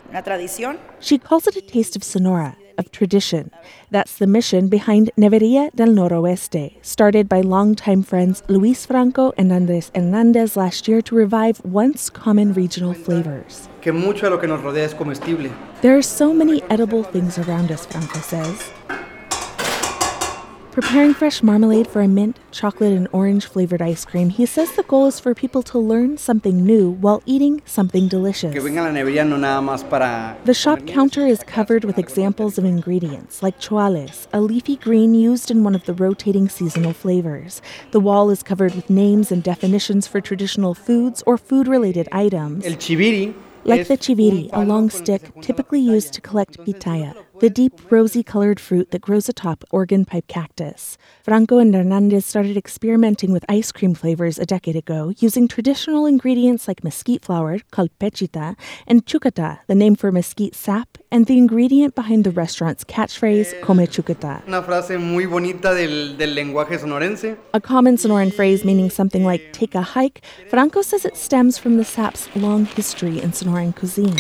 una 0.09 0.23
tradición. 0.23 0.79
She 0.99 1.19
calls 1.19 1.47
it 1.47 1.55
a 1.55 1.61
taste 1.61 1.97
of 1.97 2.03
Sonora, 2.03 2.57
of 2.79 2.91
tradition. 2.93 3.51
That's 3.91 4.17
the 4.17 4.27
mission 4.27 4.71
behind 4.71 5.11
Neveria 5.19 5.71
del 5.75 5.95
Noroeste, 5.95 6.79
started 6.81 7.29
by 7.29 7.43
longtime 7.43 8.03
friends 8.03 8.43
Luis 8.49 8.87
Franco 8.87 9.35
and 9.37 9.53
Andres 9.53 9.91
Hernandez 9.95 10.57
last 10.57 10.89
year 10.89 11.03
to 11.03 11.15
revive 11.15 11.61
once 11.63 12.09
common 12.09 12.55
regional 12.55 12.95
flavors. 12.95 13.69
Que 13.83 13.93
mucho 13.93 14.25
de 14.25 14.31
lo 14.31 14.39
que 14.39 14.49
nos 14.49 14.63
rodea 14.63 14.87
es 14.87 14.95
comestible. 14.95 15.51
There 15.83 15.95
are 15.95 16.03
so 16.03 16.33
many 16.33 16.63
edible 16.71 17.03
things 17.03 17.39
around 17.39 17.71
us, 17.71 17.85
Franco 17.85 18.19
says. 18.21 18.73
Preparing 20.81 21.13
fresh 21.13 21.43
marmalade 21.43 21.87
for 21.87 22.01
a 22.01 22.09
mint, 22.09 22.39
chocolate, 22.53 22.95
and 22.95 23.07
orange 23.13 23.45
flavored 23.45 23.83
ice 23.83 24.07
cream, 24.07 24.31
he 24.31 24.47
says 24.47 24.73
the 24.73 24.83
goal 24.83 25.09
is 25.09 25.21
for 25.21 25.35
people 25.35 25.63
to 25.65 25.79
learn 25.79 26.17
something 26.17 26.65
new 26.65 26.89
while 26.89 27.23
eating 27.27 27.61
something 27.67 28.09
delicious. 28.09 28.55
The 28.55 30.55
shop 30.55 30.87
counter 30.87 31.27
is 31.27 31.43
covered 31.43 31.85
with 31.85 31.99
examples 31.99 32.57
of 32.57 32.65
ingredients 32.65 33.43
like 33.43 33.61
choales, 33.61 34.27
a 34.33 34.41
leafy 34.41 34.77
green 34.77 35.13
used 35.13 35.51
in 35.51 35.65
one 35.65 35.75
of 35.75 35.85
the 35.85 35.93
rotating 35.93 36.49
seasonal 36.49 36.95
flavors. 36.95 37.61
The 37.91 38.01
wall 38.01 38.31
is 38.31 38.43
covered 38.43 38.75
with 38.75 38.89
names 38.89 39.31
and 39.31 39.43
definitions 39.43 40.07
for 40.07 40.23
traditional 40.23 40.73
foods 40.73 41.23
or 41.27 41.37
food 41.37 41.69
related 41.69 42.09
items. 42.11 42.65
El 42.65 42.73
chiviri 42.73 43.35
like 43.65 43.89
the 43.89 43.99
chiviri, 43.99 44.49
a 44.53 44.65
long 44.65 44.89
stick 44.89 45.31
typically 45.43 45.81
used 45.81 46.15
to 46.15 46.23
collect 46.23 46.57
pitaya, 46.59 47.15
the 47.41 47.51
deep, 47.51 47.73
rosy 47.91 48.23
colored 48.23 48.61
fruit 48.61 48.91
that 48.91 49.01
grows 49.01 49.29
atop 49.29 49.65
Organ 49.71 50.05
pipe 50.05 50.27
cactus. 50.29 50.99
Franco 51.23 51.59
and 51.59 51.75
Hernandez 51.75 52.27
started 52.27 52.57
experimenting 52.57 53.33
with 53.33 53.45
ice 53.49 53.73
cream 53.73 53.95
flavors 53.95 54.39
a 54.39 54.45
decade 54.45 54.77
ago 54.77 55.15
using 55.19 55.49
traditional 55.49 56.05
ingredients 56.05 56.69
like 56.69 56.85
mesquite 56.85 57.25
flour, 57.25 57.59
called 57.71 57.91
pechita, 57.99 58.57
and 58.87 59.07
chucata, 59.07 59.61
the 59.69 59.75
name 59.75 59.97
for 59.97 60.13
mesquite 60.13 60.55
sap, 60.55 60.99
and 61.11 61.27
the 61.27 61.39
ingredient 61.39 61.95
behind 61.95 62.25
the 62.25 62.31
restaurant's 62.31 62.85
catchphrase, 62.85 63.61
come 63.63 63.87
chucata. 63.87 64.47
Una 64.47 64.63
frase 64.63 65.01
muy 65.01 65.25
bonita 65.25 65.75
del, 65.75 66.17
del 66.17 66.35
lenguaje 66.35 66.79
sonorense. 66.79 67.39
A 67.55 67.61
common 67.61 67.97
Sonoran 67.97 68.33
phrase 68.33 68.65
meaning 68.65 68.91
something 68.91 69.25
like 69.25 69.53
take 69.53 69.75
a 69.75 69.83
hike, 69.83 70.21
Franco 70.51 70.83
says 70.83 71.07
it 71.07 71.17
stems 71.17 71.57
from 71.57 71.79
the 71.79 71.85
sap's 71.85 72.29
long 72.37 72.67
history 72.67 73.21
in 73.21 73.33
Sonoran 73.33 73.75
cuisine. 73.75 74.15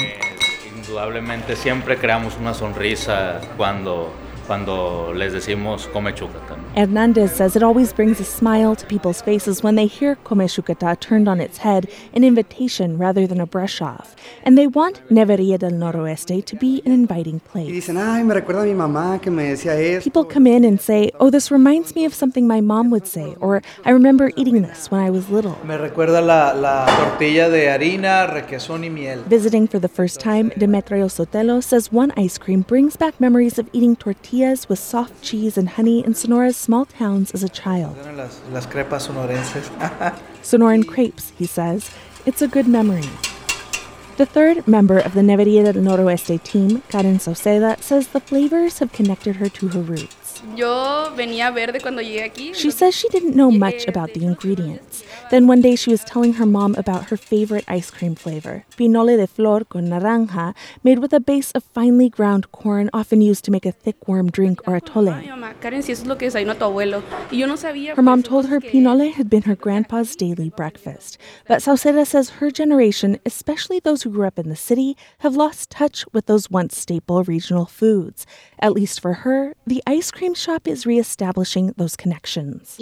Indudablemente 0.90 1.54
siempre 1.54 1.98
creamos 1.98 2.36
una 2.36 2.52
sonrisa 2.52 3.40
cuando 3.56 4.12
cuando 4.50 5.14
les 5.14 5.32
decimos 5.32 5.88
come 5.92 6.12
chucata. 6.12 6.56
Hernandez 6.74 7.30
says 7.30 7.54
it 7.54 7.62
always 7.62 7.92
brings 7.92 8.18
a 8.18 8.24
smile 8.24 8.74
to 8.74 8.84
people's 8.86 9.22
faces 9.22 9.62
when 9.62 9.76
they 9.76 9.86
hear 9.86 10.16
come 10.24 10.40
chucata 10.48 10.98
turned 10.98 11.28
on 11.28 11.40
its 11.40 11.58
head, 11.58 11.88
an 12.12 12.24
invitation 12.24 12.98
rather 12.98 13.28
than 13.28 13.40
a 13.40 13.46
brush 13.46 13.80
off. 13.80 14.16
And 14.42 14.58
they 14.58 14.66
want 14.66 15.02
Neveria 15.08 15.56
del 15.56 15.70
Noroeste 15.70 16.44
to 16.44 16.56
be 16.56 16.82
an 16.84 16.90
inviting 16.90 17.38
place. 17.38 17.68
dicen, 17.70 17.96
ay, 17.96 18.24
me 18.24 18.34
recuerda 18.34 18.62
a 18.62 18.64
mi 18.64 18.74
mamá 18.74 19.20
que 19.22 19.30
me 19.30 19.44
decía 19.44 19.78
esto. 19.78 20.10
People 20.10 20.24
come 20.24 20.48
in 20.48 20.64
and 20.64 20.80
say, 20.80 21.12
oh, 21.20 21.30
this 21.30 21.52
reminds 21.52 21.94
me 21.94 22.04
of 22.04 22.12
something 22.12 22.48
my 22.48 22.60
mom 22.60 22.90
would 22.90 23.06
say, 23.06 23.36
or 23.38 23.62
I 23.84 23.90
remember 23.90 24.32
eating 24.34 24.62
this 24.62 24.90
when 24.90 25.00
I 25.00 25.10
was 25.10 25.30
little. 25.30 25.56
Me 25.64 25.76
recuerda 25.76 26.20
la, 26.20 26.54
la 26.54 26.86
tortilla 26.86 27.48
de 27.48 27.68
harina, 27.68 28.26
requesón 28.26 28.82
y 28.82 28.88
miel. 28.88 29.22
Visiting 29.28 29.68
for 29.68 29.78
the 29.78 29.88
first 29.88 30.18
time, 30.18 30.50
Demetrio 30.58 31.06
Sotelo 31.06 31.62
says 31.62 31.92
one 31.92 32.12
ice 32.16 32.36
cream 32.36 32.62
brings 32.62 32.96
back 32.96 33.20
memories 33.20 33.56
of 33.56 33.68
eating 33.72 33.94
tortillas 33.94 34.39
with 34.40 34.78
soft 34.78 35.22
cheese 35.22 35.58
and 35.58 35.68
honey 35.68 36.02
in 36.02 36.14
Sonora's 36.14 36.56
small 36.56 36.86
towns 36.86 37.30
as 37.32 37.42
a 37.42 37.48
child. 37.48 37.94
Las, 38.16 38.40
las 38.50 38.66
crepas 38.66 39.06
sonorenses. 39.06 39.68
Sonoran 40.42 40.86
crepes, 40.86 41.32
he 41.36 41.46
says. 41.46 41.90
It's 42.24 42.40
a 42.40 42.48
good 42.48 42.66
memory. 42.66 43.08
The 44.16 44.24
third 44.24 44.66
member 44.66 44.98
of 44.98 45.12
the 45.12 45.20
Neveria 45.20 45.64
del 45.64 45.82
Noroeste 45.82 46.42
team, 46.42 46.82
Karen 46.88 47.18
Sauceda, 47.18 47.82
says 47.82 48.08
the 48.08 48.20
flavors 48.20 48.78
have 48.78 48.92
connected 48.92 49.36
her 49.36 49.50
to 49.50 49.68
her 49.68 49.80
roots. 49.80 50.19
She 52.54 52.70
says 52.70 52.94
she 52.94 53.08
didn't 53.08 53.36
know 53.36 53.50
much 53.50 53.86
about 53.86 54.14
the 54.14 54.24
ingredients. 54.24 55.04
Then 55.30 55.46
one 55.46 55.60
day 55.60 55.76
she 55.76 55.90
was 55.90 56.02
telling 56.02 56.34
her 56.34 56.46
mom 56.46 56.74
about 56.74 57.10
her 57.10 57.16
favorite 57.16 57.64
ice 57.68 57.90
cream 57.90 58.14
flavor, 58.14 58.64
pinole 58.76 59.16
de 59.16 59.26
flor 59.26 59.64
con 59.64 59.88
naranja, 59.88 60.54
made 60.82 60.98
with 60.98 61.12
a 61.12 61.20
base 61.20 61.52
of 61.52 61.62
finely 61.62 62.08
ground 62.08 62.50
corn 62.52 62.90
often 62.92 63.20
used 63.20 63.44
to 63.44 63.50
make 63.50 63.64
a 63.64 63.72
thick 63.72 64.08
warm 64.08 64.30
drink 64.30 64.60
or 64.66 64.80
atole. 64.80 65.14
Her 67.94 68.02
mom 68.02 68.22
told 68.22 68.46
her 68.46 68.60
pinole 68.60 69.12
had 69.12 69.30
been 69.30 69.42
her 69.42 69.54
grandpa's 69.54 70.16
daily 70.16 70.50
breakfast. 70.50 71.18
But 71.46 71.60
Sauceda 71.62 72.06
says 72.06 72.30
her 72.30 72.50
generation, 72.50 73.20
especially 73.24 73.78
those 73.78 74.02
who 74.02 74.10
grew 74.10 74.26
up 74.26 74.38
in 74.38 74.48
the 74.48 74.56
city, 74.56 74.96
have 75.18 75.36
lost 75.36 75.70
touch 75.70 76.04
with 76.12 76.26
those 76.26 76.50
once 76.50 76.76
staple 76.76 77.22
regional 77.24 77.66
foods. 77.66 78.26
At 78.58 78.72
least 78.72 79.00
for 79.00 79.12
her, 79.24 79.54
the 79.66 79.82
ice 79.86 80.10
cream 80.10 80.29
shop 80.34 80.66
is 80.66 80.86
reestablishing 80.86 81.74
those 81.76 81.96
connections. 81.96 82.76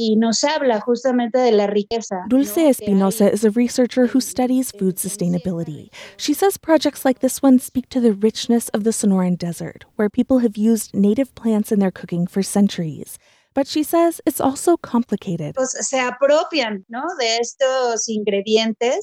Dulce 2.28 2.56
Espinosa 2.56 3.30
is 3.30 3.44
a 3.44 3.50
researcher 3.50 4.06
who 4.06 4.20
studies 4.20 4.72
food 4.72 4.96
sustainability. 4.96 5.90
She 6.16 6.34
says 6.34 6.56
projects 6.56 7.04
like 7.04 7.20
this 7.20 7.42
one 7.42 7.58
speak 7.58 7.88
to 7.90 8.00
the 8.00 8.12
richness 8.12 8.68
of 8.70 8.84
the 8.84 8.90
Sonoran 8.90 9.36
Desert, 9.38 9.84
where 9.96 10.10
people 10.10 10.38
have 10.40 10.56
used 10.56 10.94
native 10.94 11.34
plants 11.34 11.72
in 11.72 11.78
their 11.78 11.90
cooking 11.90 12.26
for 12.26 12.42
centuries. 12.42 13.18
But 13.54 13.66
she 13.66 13.82
says 13.82 14.20
it's 14.24 14.40
also 14.40 14.76
complicated. 14.76 15.56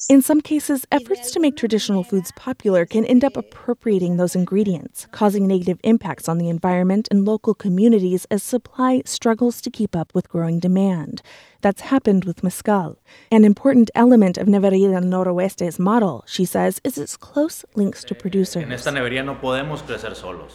In 0.10 0.22
some 0.22 0.42
cases, 0.42 0.86
efforts 0.92 1.32
to 1.32 1.40
make 1.40 1.58
traditional 1.58 2.04
foods 2.04 2.32
popular 2.36 2.86
can 2.86 3.06
end 3.06 3.24
up 3.24 3.36
appropriating 3.36 4.18
those 4.18 4.36
ingredients, 4.36 5.08
causing 5.12 5.48
negative 5.48 5.80
impacts 5.84 6.30
on 6.30 6.38
the 6.38 6.50
environment 6.50 7.08
and 7.12 7.25
local 7.25 7.54
communities 7.54 8.25
as 8.32 8.44
supply 8.44 9.02
struggles 9.06 9.62
to 9.62 9.70
keep 9.70 9.96
up 9.96 10.14
with 10.14 10.30
growing 10.30 10.60
demand. 10.60 11.22
That's 11.65 11.81
happened 11.81 12.25
with 12.25 12.43
mezcal. 12.43 13.00
An 13.31 13.43
important 13.43 13.89
element 13.95 14.38
of 14.38 14.45
Neveria 14.45 14.91
del 14.91 15.01
Noroeste's 15.01 15.79
model, 15.79 16.24
she 16.27 16.45
says, 16.45 16.79
is 16.84 16.95
its 17.00 17.17
close 17.17 17.65
links 17.74 18.03
to 18.03 18.13
producers. 18.13 18.62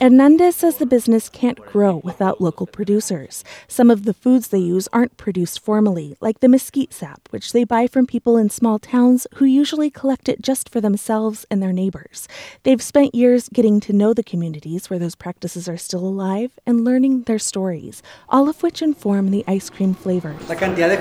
Hernandez 0.00 0.54
says 0.54 0.76
the 0.76 0.86
business 0.86 1.28
can't 1.28 1.58
grow 1.66 1.96
without 2.04 2.40
local 2.40 2.64
producers. 2.64 3.42
Some 3.66 3.90
of 3.90 4.04
the 4.04 4.14
foods 4.14 4.46
they 4.48 4.58
use 4.58 4.86
aren't 4.92 5.16
produced 5.16 5.58
formally, 5.58 6.16
like 6.20 6.38
the 6.38 6.48
mesquite 6.48 6.92
sap, 6.92 7.26
which 7.30 7.50
they 7.50 7.64
buy 7.64 7.88
from 7.88 8.06
people 8.06 8.36
in 8.36 8.48
small 8.48 8.78
towns 8.78 9.26
who 9.34 9.44
usually 9.44 9.90
collect 9.90 10.28
it 10.28 10.40
just 10.40 10.68
for 10.68 10.80
themselves 10.80 11.44
and 11.50 11.60
their 11.60 11.72
neighbors. 11.72 12.28
They've 12.62 12.80
spent 12.80 13.16
years 13.16 13.48
getting 13.48 13.80
to 13.80 13.92
know 13.92 14.14
the 14.14 14.22
communities 14.22 14.88
where 14.88 15.00
those 15.00 15.16
practices 15.16 15.68
are 15.68 15.76
still 15.76 16.06
alive 16.06 16.52
and 16.64 16.84
learning 16.84 17.22
their 17.22 17.40
stories, 17.40 18.00
all 18.28 18.48
of 18.48 18.62
which 18.62 18.80
inform 18.80 19.32
the 19.32 19.42
ice 19.48 19.68
cream 19.68 19.92
flavors. 19.92 20.40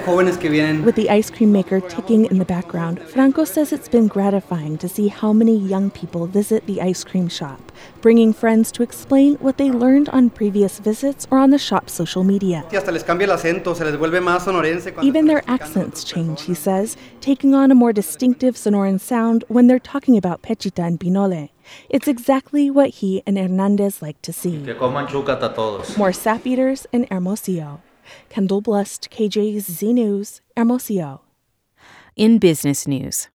With 0.05 0.95
the 0.95 1.09
ice 1.09 1.29
cream 1.29 1.51
maker 1.51 1.79
ticking 1.81 2.25
in 2.25 2.39
the 2.39 2.45
background, 2.45 3.01
Franco 3.01 3.43
says 3.43 3.73
it's 3.73 3.89
been 3.89 4.07
gratifying 4.07 4.77
to 4.79 4.89
see 4.89 5.07
how 5.07 5.33
many 5.33 5.57
young 5.57 5.91
people 5.91 6.25
visit 6.25 6.65
the 6.65 6.81
ice 6.81 7.03
cream 7.03 7.27
shop, 7.27 7.71
bringing 8.01 8.33
friends 8.33 8.71
to 8.73 8.83
explain 8.83 9.35
what 9.35 9.57
they 9.57 9.71
learned 9.71 10.09
on 10.09 10.29
previous 10.29 10.79
visits 10.79 11.27
or 11.29 11.37
on 11.37 11.49
the 11.49 11.57
shop's 11.57 11.93
social 11.93 12.23
media. 12.23 12.65
Even 15.01 15.25
their 15.27 15.43
accents 15.47 16.03
change, 16.03 16.41
he 16.43 16.53
says, 16.53 16.97
taking 17.21 17.53
on 17.53 17.71
a 17.71 17.75
more 17.75 17.93
distinctive 17.93 18.55
Sonoran 18.55 18.99
sound 18.99 19.43
when 19.47 19.67
they're 19.67 19.79
talking 19.79 20.17
about 20.17 20.41
pechita 20.41 20.85
and 20.85 20.99
pinole. 20.99 21.49
It's 21.89 22.07
exactly 22.07 22.71
what 22.71 22.89
he 22.89 23.21
and 23.27 23.37
Hernandez 23.37 24.01
like 24.01 24.21
to 24.23 24.33
see. 24.33 24.57
More 25.97 26.13
sap 26.13 26.47
eaters 26.47 26.87
in 26.91 27.05
Hermosillo. 27.11 27.81
Kendall 28.29 28.61
Blust, 28.61 29.09
KJZZ 29.11 29.93
News, 29.93 30.41
Hermosillo. 30.55 31.21
In 32.15 32.37
business 32.37 32.87
news, 32.87 33.29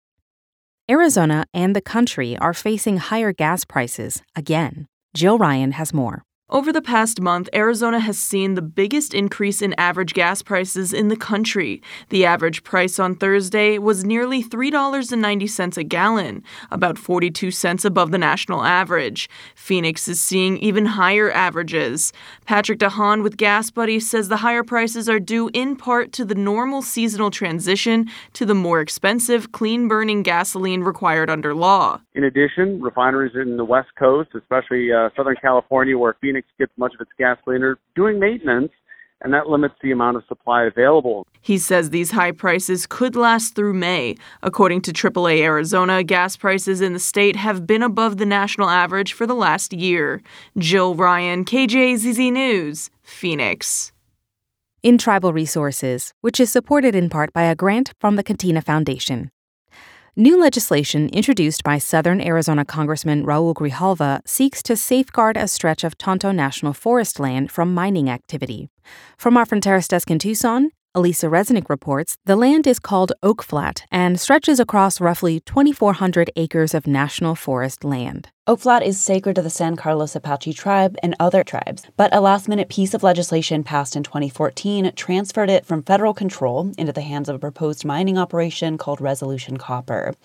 Arizona 0.91 1.47
and 1.55 1.77
the 1.77 1.81
country 1.81 2.37
are 2.37 2.53
facing 2.53 2.97
higher 2.97 3.33
gas 3.33 3.65
prices 3.65 4.23
again. 4.35 4.87
Jill 5.15 5.39
Ryan 5.39 5.73
has 5.73 5.95
more. 5.95 6.25
Over 6.53 6.71
the 6.71 6.83
past 6.83 7.19
month, 7.19 7.49
Arizona 7.55 7.99
has 7.99 8.19
seen 8.19 8.57
the 8.57 8.61
biggest 8.61 9.15
increase 9.15 9.63
in 9.63 9.75
average 9.79 10.13
gas 10.13 10.43
prices 10.43 10.93
in 10.93 11.09
the 11.09 11.17
country. 11.17 11.81
The 12.11 12.27
average 12.27 12.63
price 12.63 12.99
on 12.99 13.15
Thursday 13.15 13.79
was 13.79 14.05
nearly 14.05 14.45
$3.90 14.45 15.79
a 15.79 15.83
gallon, 15.85 16.45
about 16.71 16.99
42 16.99 17.51
cents 17.53 17.87
above 17.87 18.11
the 18.11 18.19
national 18.19 18.65
average. 18.65 19.31
Phoenix 19.55 20.07
is 20.09 20.21
seeing 20.21 20.59
even 20.59 20.85
higher 20.85 21.33
averages. 21.33 22.13
Patrick 22.45 22.81
DeHaan 22.81 23.23
with 23.23 23.39
GasBuddy 23.39 24.03
says 24.03 24.29
the 24.29 24.37
higher 24.37 24.63
prices 24.63 25.09
are 25.09 25.19
due 25.19 25.49
in 25.55 25.75
part 25.75 26.13
to 26.13 26.25
the 26.27 26.35
normal 26.35 26.83
seasonal 26.83 27.31
transition 27.31 28.11
to 28.35 28.45
the 28.45 28.55
more 28.55 28.83
expensive, 28.83 29.53
clean 29.53 29.89
burning 29.89 30.23
gasoline 30.23 30.83
required 30.83 31.31
under 31.31 31.55
law. 31.55 31.99
In 32.13 32.25
addition, 32.25 32.83
refineries 32.83 33.35
in 33.35 33.57
the 33.57 33.65
West 33.65 33.89
Coast, 33.99 34.29
especially 34.35 34.93
uh, 34.93 35.09
Southern 35.17 35.37
California, 35.41 35.97
where 35.97 36.15
Phoenix 36.21 36.42
gets 36.59 36.73
much 36.77 36.95
of 36.95 37.01
its 37.01 37.11
gasoline, 37.19 37.63
are 37.63 37.79
doing 37.95 38.19
maintenance, 38.19 38.73
and 39.23 39.33
that 39.33 39.49
limits 39.49 39.75
the 39.83 39.93
amount 39.93 40.17
of 40.17 40.25
supply 40.29 40.65
available. 40.65 41.27
He 41.41 41.59
says 41.59 41.91
these 41.91 42.11
high 42.11 42.33
prices 42.33 42.87
could 42.87 43.17
last 43.17 43.55
through 43.55 43.75
May. 43.75 44.17
According 44.43 44.83
to 44.83 44.93
AAA 44.93 45.41
Arizona, 45.41 46.03
gas 46.03 46.37
prices 46.37 46.81
in 46.81 46.93
the 46.93 46.99
state 46.99 47.37
have 47.37 47.67
been 47.67 47.83
above 47.83 48.19
the 48.19 48.27
national 48.27 48.69
average 48.69 49.13
for 49.13 49.27
the 49.27 49.35
last 49.35 49.73
year. 49.73 50.23
Jill 50.59 50.95
Ryan, 50.95 51.45
KJZZ 51.45 52.33
News, 52.33 52.91
Phoenix. 53.03 53.93
In 54.83 54.99
Tribal 54.99 55.33
Resources, 55.33 56.13
which 56.21 56.41
is 56.41 56.51
supported 56.51 56.95
in 56.95 57.09
part 57.09 57.33
by 57.33 57.43
a 57.43 57.55
grant 57.55 57.93
from 58.01 58.17
the 58.17 58.25
Catena 58.25 58.63
Foundation. 58.63 59.32
New 60.15 60.39
legislation 60.39 61.09
introduced 61.09 61.65
by 61.65 61.79
Southern 61.79 62.21
Arizona 62.21 62.67
Congressman 62.67 63.25
Raul 63.25 63.55
Grijalva 63.55 64.21
seeks 64.29 64.63
to 64.65 64.77
safeguard 64.77 65.39
a 65.39 65.49
stretch 65.49 65.85
of 65.85 65.97
Tonto 65.97 66.33
National 66.33 66.75
Forest 66.75 67.19
land 67.19 67.51
from 67.51 67.73
mining 67.73 68.11
activity. 68.11 68.69
From 69.17 69.39
our 69.39 69.47
Fronteras 69.47 69.89
desk 69.89 70.11
in 70.11 70.19
Tucson, 70.19 70.69
Alisa 70.95 71.31
Reznick 71.31 71.71
reports 71.71 72.19
the 72.27 72.37
land 72.37 72.67
is 72.67 72.79
called 72.79 73.13
Oak 73.23 73.43
Flat 73.43 73.87
and 73.91 74.21
stretches 74.21 74.61
across 74.61 75.01
roughly 75.01 75.41
2,400 75.41 76.31
acres 76.37 76.75
of 76.75 76.87
national 76.87 77.35
forest 77.35 77.83
land. 77.83 78.29
Oak 78.45 78.59
Flat 78.59 78.83
is 78.83 78.99
sacred 78.99 79.37
to 79.37 79.43
the 79.43 79.49
San 79.49 79.77
Carlos 79.77 80.17
Apache 80.17 80.55
tribe 80.55 80.97
and 81.01 81.15
other 81.21 81.45
tribes, 81.45 81.87
but 81.97 82.13
a 82.13 82.21
last 82.21 82.49
minute 82.49 82.69
piece 82.69 82.93
of 82.93 83.05
legislation 83.05 83.63
passed 83.63 83.95
in 83.95 84.03
2014 84.03 84.91
transferred 84.97 85.49
it 85.49 85.65
from 85.65 85.85
federal 85.85 86.13
control 86.13 86.73
into 86.77 86.93
the 86.93 87.03
hands 87.03 87.29
of 87.29 87.37
a 87.37 87.39
proposed 87.39 87.85
mining 87.85 88.19
operation 88.19 88.77
called 88.77 89.01
Resolution 89.01 89.59
Copper. 89.59 90.17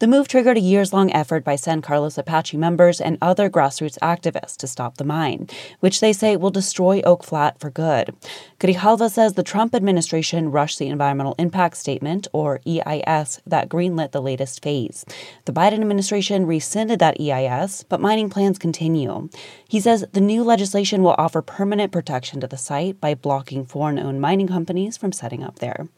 The 0.00 0.06
move 0.06 0.28
triggered 0.28 0.58
a 0.58 0.60
years 0.60 0.92
long 0.92 1.10
effort 1.14 1.44
by 1.44 1.56
San 1.56 1.80
Carlos 1.80 2.18
Apache 2.18 2.58
members 2.58 3.00
and 3.00 3.16
other 3.22 3.48
grassroots 3.48 3.98
activists 4.00 4.58
to 4.58 4.66
stop 4.66 4.98
the 4.98 5.04
mine, 5.04 5.48
which 5.80 6.00
they 6.00 6.12
say 6.12 6.36
will 6.36 6.50
destroy 6.50 7.00
Oak 7.06 7.24
Flat 7.24 7.58
for 7.58 7.70
good. 7.70 8.14
Grijalva 8.60 9.10
says 9.10 9.32
the 9.32 9.42
Trump 9.42 9.74
administration 9.74 10.50
rushed 10.50 10.78
the 10.78 10.88
Environmental 10.88 11.36
Impact 11.38 11.78
Statement, 11.78 12.28
or 12.34 12.60
EIS, 12.66 13.40
that 13.46 13.70
greenlit 13.70 14.12
the 14.12 14.20
latest 14.20 14.62
phase. 14.62 15.06
The 15.46 15.52
Biden 15.54 15.80
administration 15.80 16.44
rescinded 16.44 16.98
that 16.98 17.18
EIS, 17.18 17.61
but 17.88 18.00
mining 18.00 18.28
plans 18.28 18.58
continue. 18.58 19.28
He 19.68 19.78
says 19.78 20.04
the 20.12 20.20
new 20.20 20.42
legislation 20.42 21.02
will 21.02 21.14
offer 21.16 21.40
permanent 21.42 21.92
protection 21.92 22.40
to 22.40 22.46
the 22.46 22.56
site 22.56 23.00
by 23.00 23.14
blocking 23.14 23.64
foreign 23.64 23.98
owned 23.98 24.20
mining 24.20 24.48
companies 24.48 24.96
from 24.96 25.12
setting 25.12 25.44
up 25.44 25.60
there. 25.60 25.88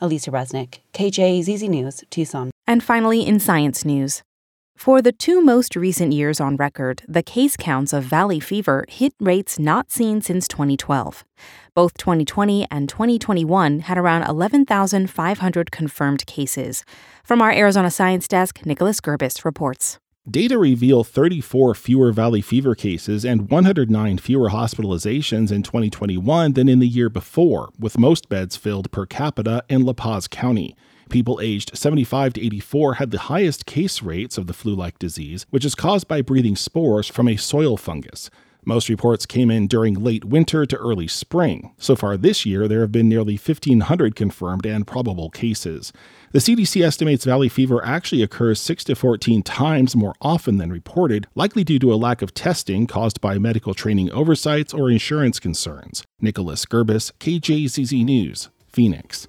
Alisa 0.00 0.32
Reznick, 0.32 0.80
KJZZ 0.92 1.68
News, 1.68 2.02
Tucson. 2.10 2.50
And 2.66 2.82
finally, 2.82 3.24
in 3.24 3.38
science 3.38 3.84
news. 3.84 4.22
For 4.76 5.00
the 5.00 5.12
two 5.12 5.40
most 5.40 5.76
recent 5.76 6.12
years 6.12 6.40
on 6.40 6.56
record, 6.56 7.02
the 7.06 7.22
case 7.22 7.56
counts 7.56 7.92
of 7.92 8.02
valley 8.02 8.40
fever 8.40 8.84
hit 8.88 9.14
rates 9.20 9.56
not 9.56 9.92
seen 9.92 10.20
since 10.20 10.48
2012. 10.48 11.24
Both 11.72 11.96
2020 11.98 12.66
and 12.68 12.88
2021 12.88 13.80
had 13.80 13.96
around 13.96 14.24
11,500 14.24 15.70
confirmed 15.70 16.26
cases. 16.26 16.84
From 17.22 17.40
our 17.40 17.52
Arizona 17.52 17.92
Science 17.92 18.26
Desk, 18.26 18.66
Nicholas 18.66 19.00
Gerbis 19.00 19.44
reports. 19.44 19.98
Data 20.30 20.56
reveal 20.56 21.02
34 21.02 21.74
fewer 21.74 22.12
valley 22.12 22.40
fever 22.40 22.76
cases 22.76 23.24
and 23.24 23.50
109 23.50 24.18
fewer 24.18 24.50
hospitalizations 24.50 25.50
in 25.50 25.64
2021 25.64 26.52
than 26.52 26.68
in 26.68 26.78
the 26.78 26.86
year 26.86 27.08
before, 27.08 27.70
with 27.76 27.98
most 27.98 28.28
beds 28.28 28.54
filled 28.56 28.92
per 28.92 29.04
capita 29.04 29.64
in 29.68 29.84
La 29.84 29.92
Paz 29.92 30.28
County. 30.28 30.76
People 31.10 31.40
aged 31.42 31.76
75 31.76 32.34
to 32.34 32.46
84 32.46 32.94
had 32.94 33.10
the 33.10 33.18
highest 33.18 33.66
case 33.66 34.00
rates 34.00 34.38
of 34.38 34.46
the 34.46 34.52
flu 34.52 34.76
like 34.76 34.96
disease, 35.00 35.44
which 35.50 35.64
is 35.64 35.74
caused 35.74 36.06
by 36.06 36.22
breathing 36.22 36.54
spores 36.54 37.08
from 37.08 37.26
a 37.26 37.34
soil 37.34 37.76
fungus. 37.76 38.30
Most 38.64 38.88
reports 38.88 39.26
came 39.26 39.50
in 39.50 39.66
during 39.66 39.94
late 39.94 40.24
winter 40.24 40.64
to 40.66 40.76
early 40.76 41.08
spring. 41.08 41.74
So 41.78 41.96
far 41.96 42.16
this 42.16 42.46
year, 42.46 42.68
there 42.68 42.82
have 42.82 42.92
been 42.92 43.08
nearly 43.08 43.34
1,500 43.34 44.14
confirmed 44.14 44.66
and 44.66 44.86
probable 44.86 45.30
cases. 45.30 45.92
The 46.32 46.38
CDC 46.38 46.82
estimates 46.82 47.26
valley 47.26 47.50
fever 47.50 47.84
actually 47.84 48.22
occurs 48.22 48.58
6 48.58 48.84
to 48.84 48.94
14 48.94 49.42
times 49.42 49.94
more 49.94 50.14
often 50.22 50.56
than 50.56 50.72
reported, 50.72 51.26
likely 51.34 51.62
due 51.62 51.78
to 51.80 51.92
a 51.92 51.96
lack 51.96 52.22
of 52.22 52.32
testing 52.32 52.86
caused 52.86 53.20
by 53.20 53.36
medical 53.36 53.74
training 53.74 54.10
oversights 54.12 54.72
or 54.72 54.90
insurance 54.90 55.38
concerns. 55.38 56.04
Nicholas 56.22 56.64
Gerbis, 56.64 57.12
KJZZ 57.18 58.02
News, 58.02 58.48
Phoenix. 58.66 59.28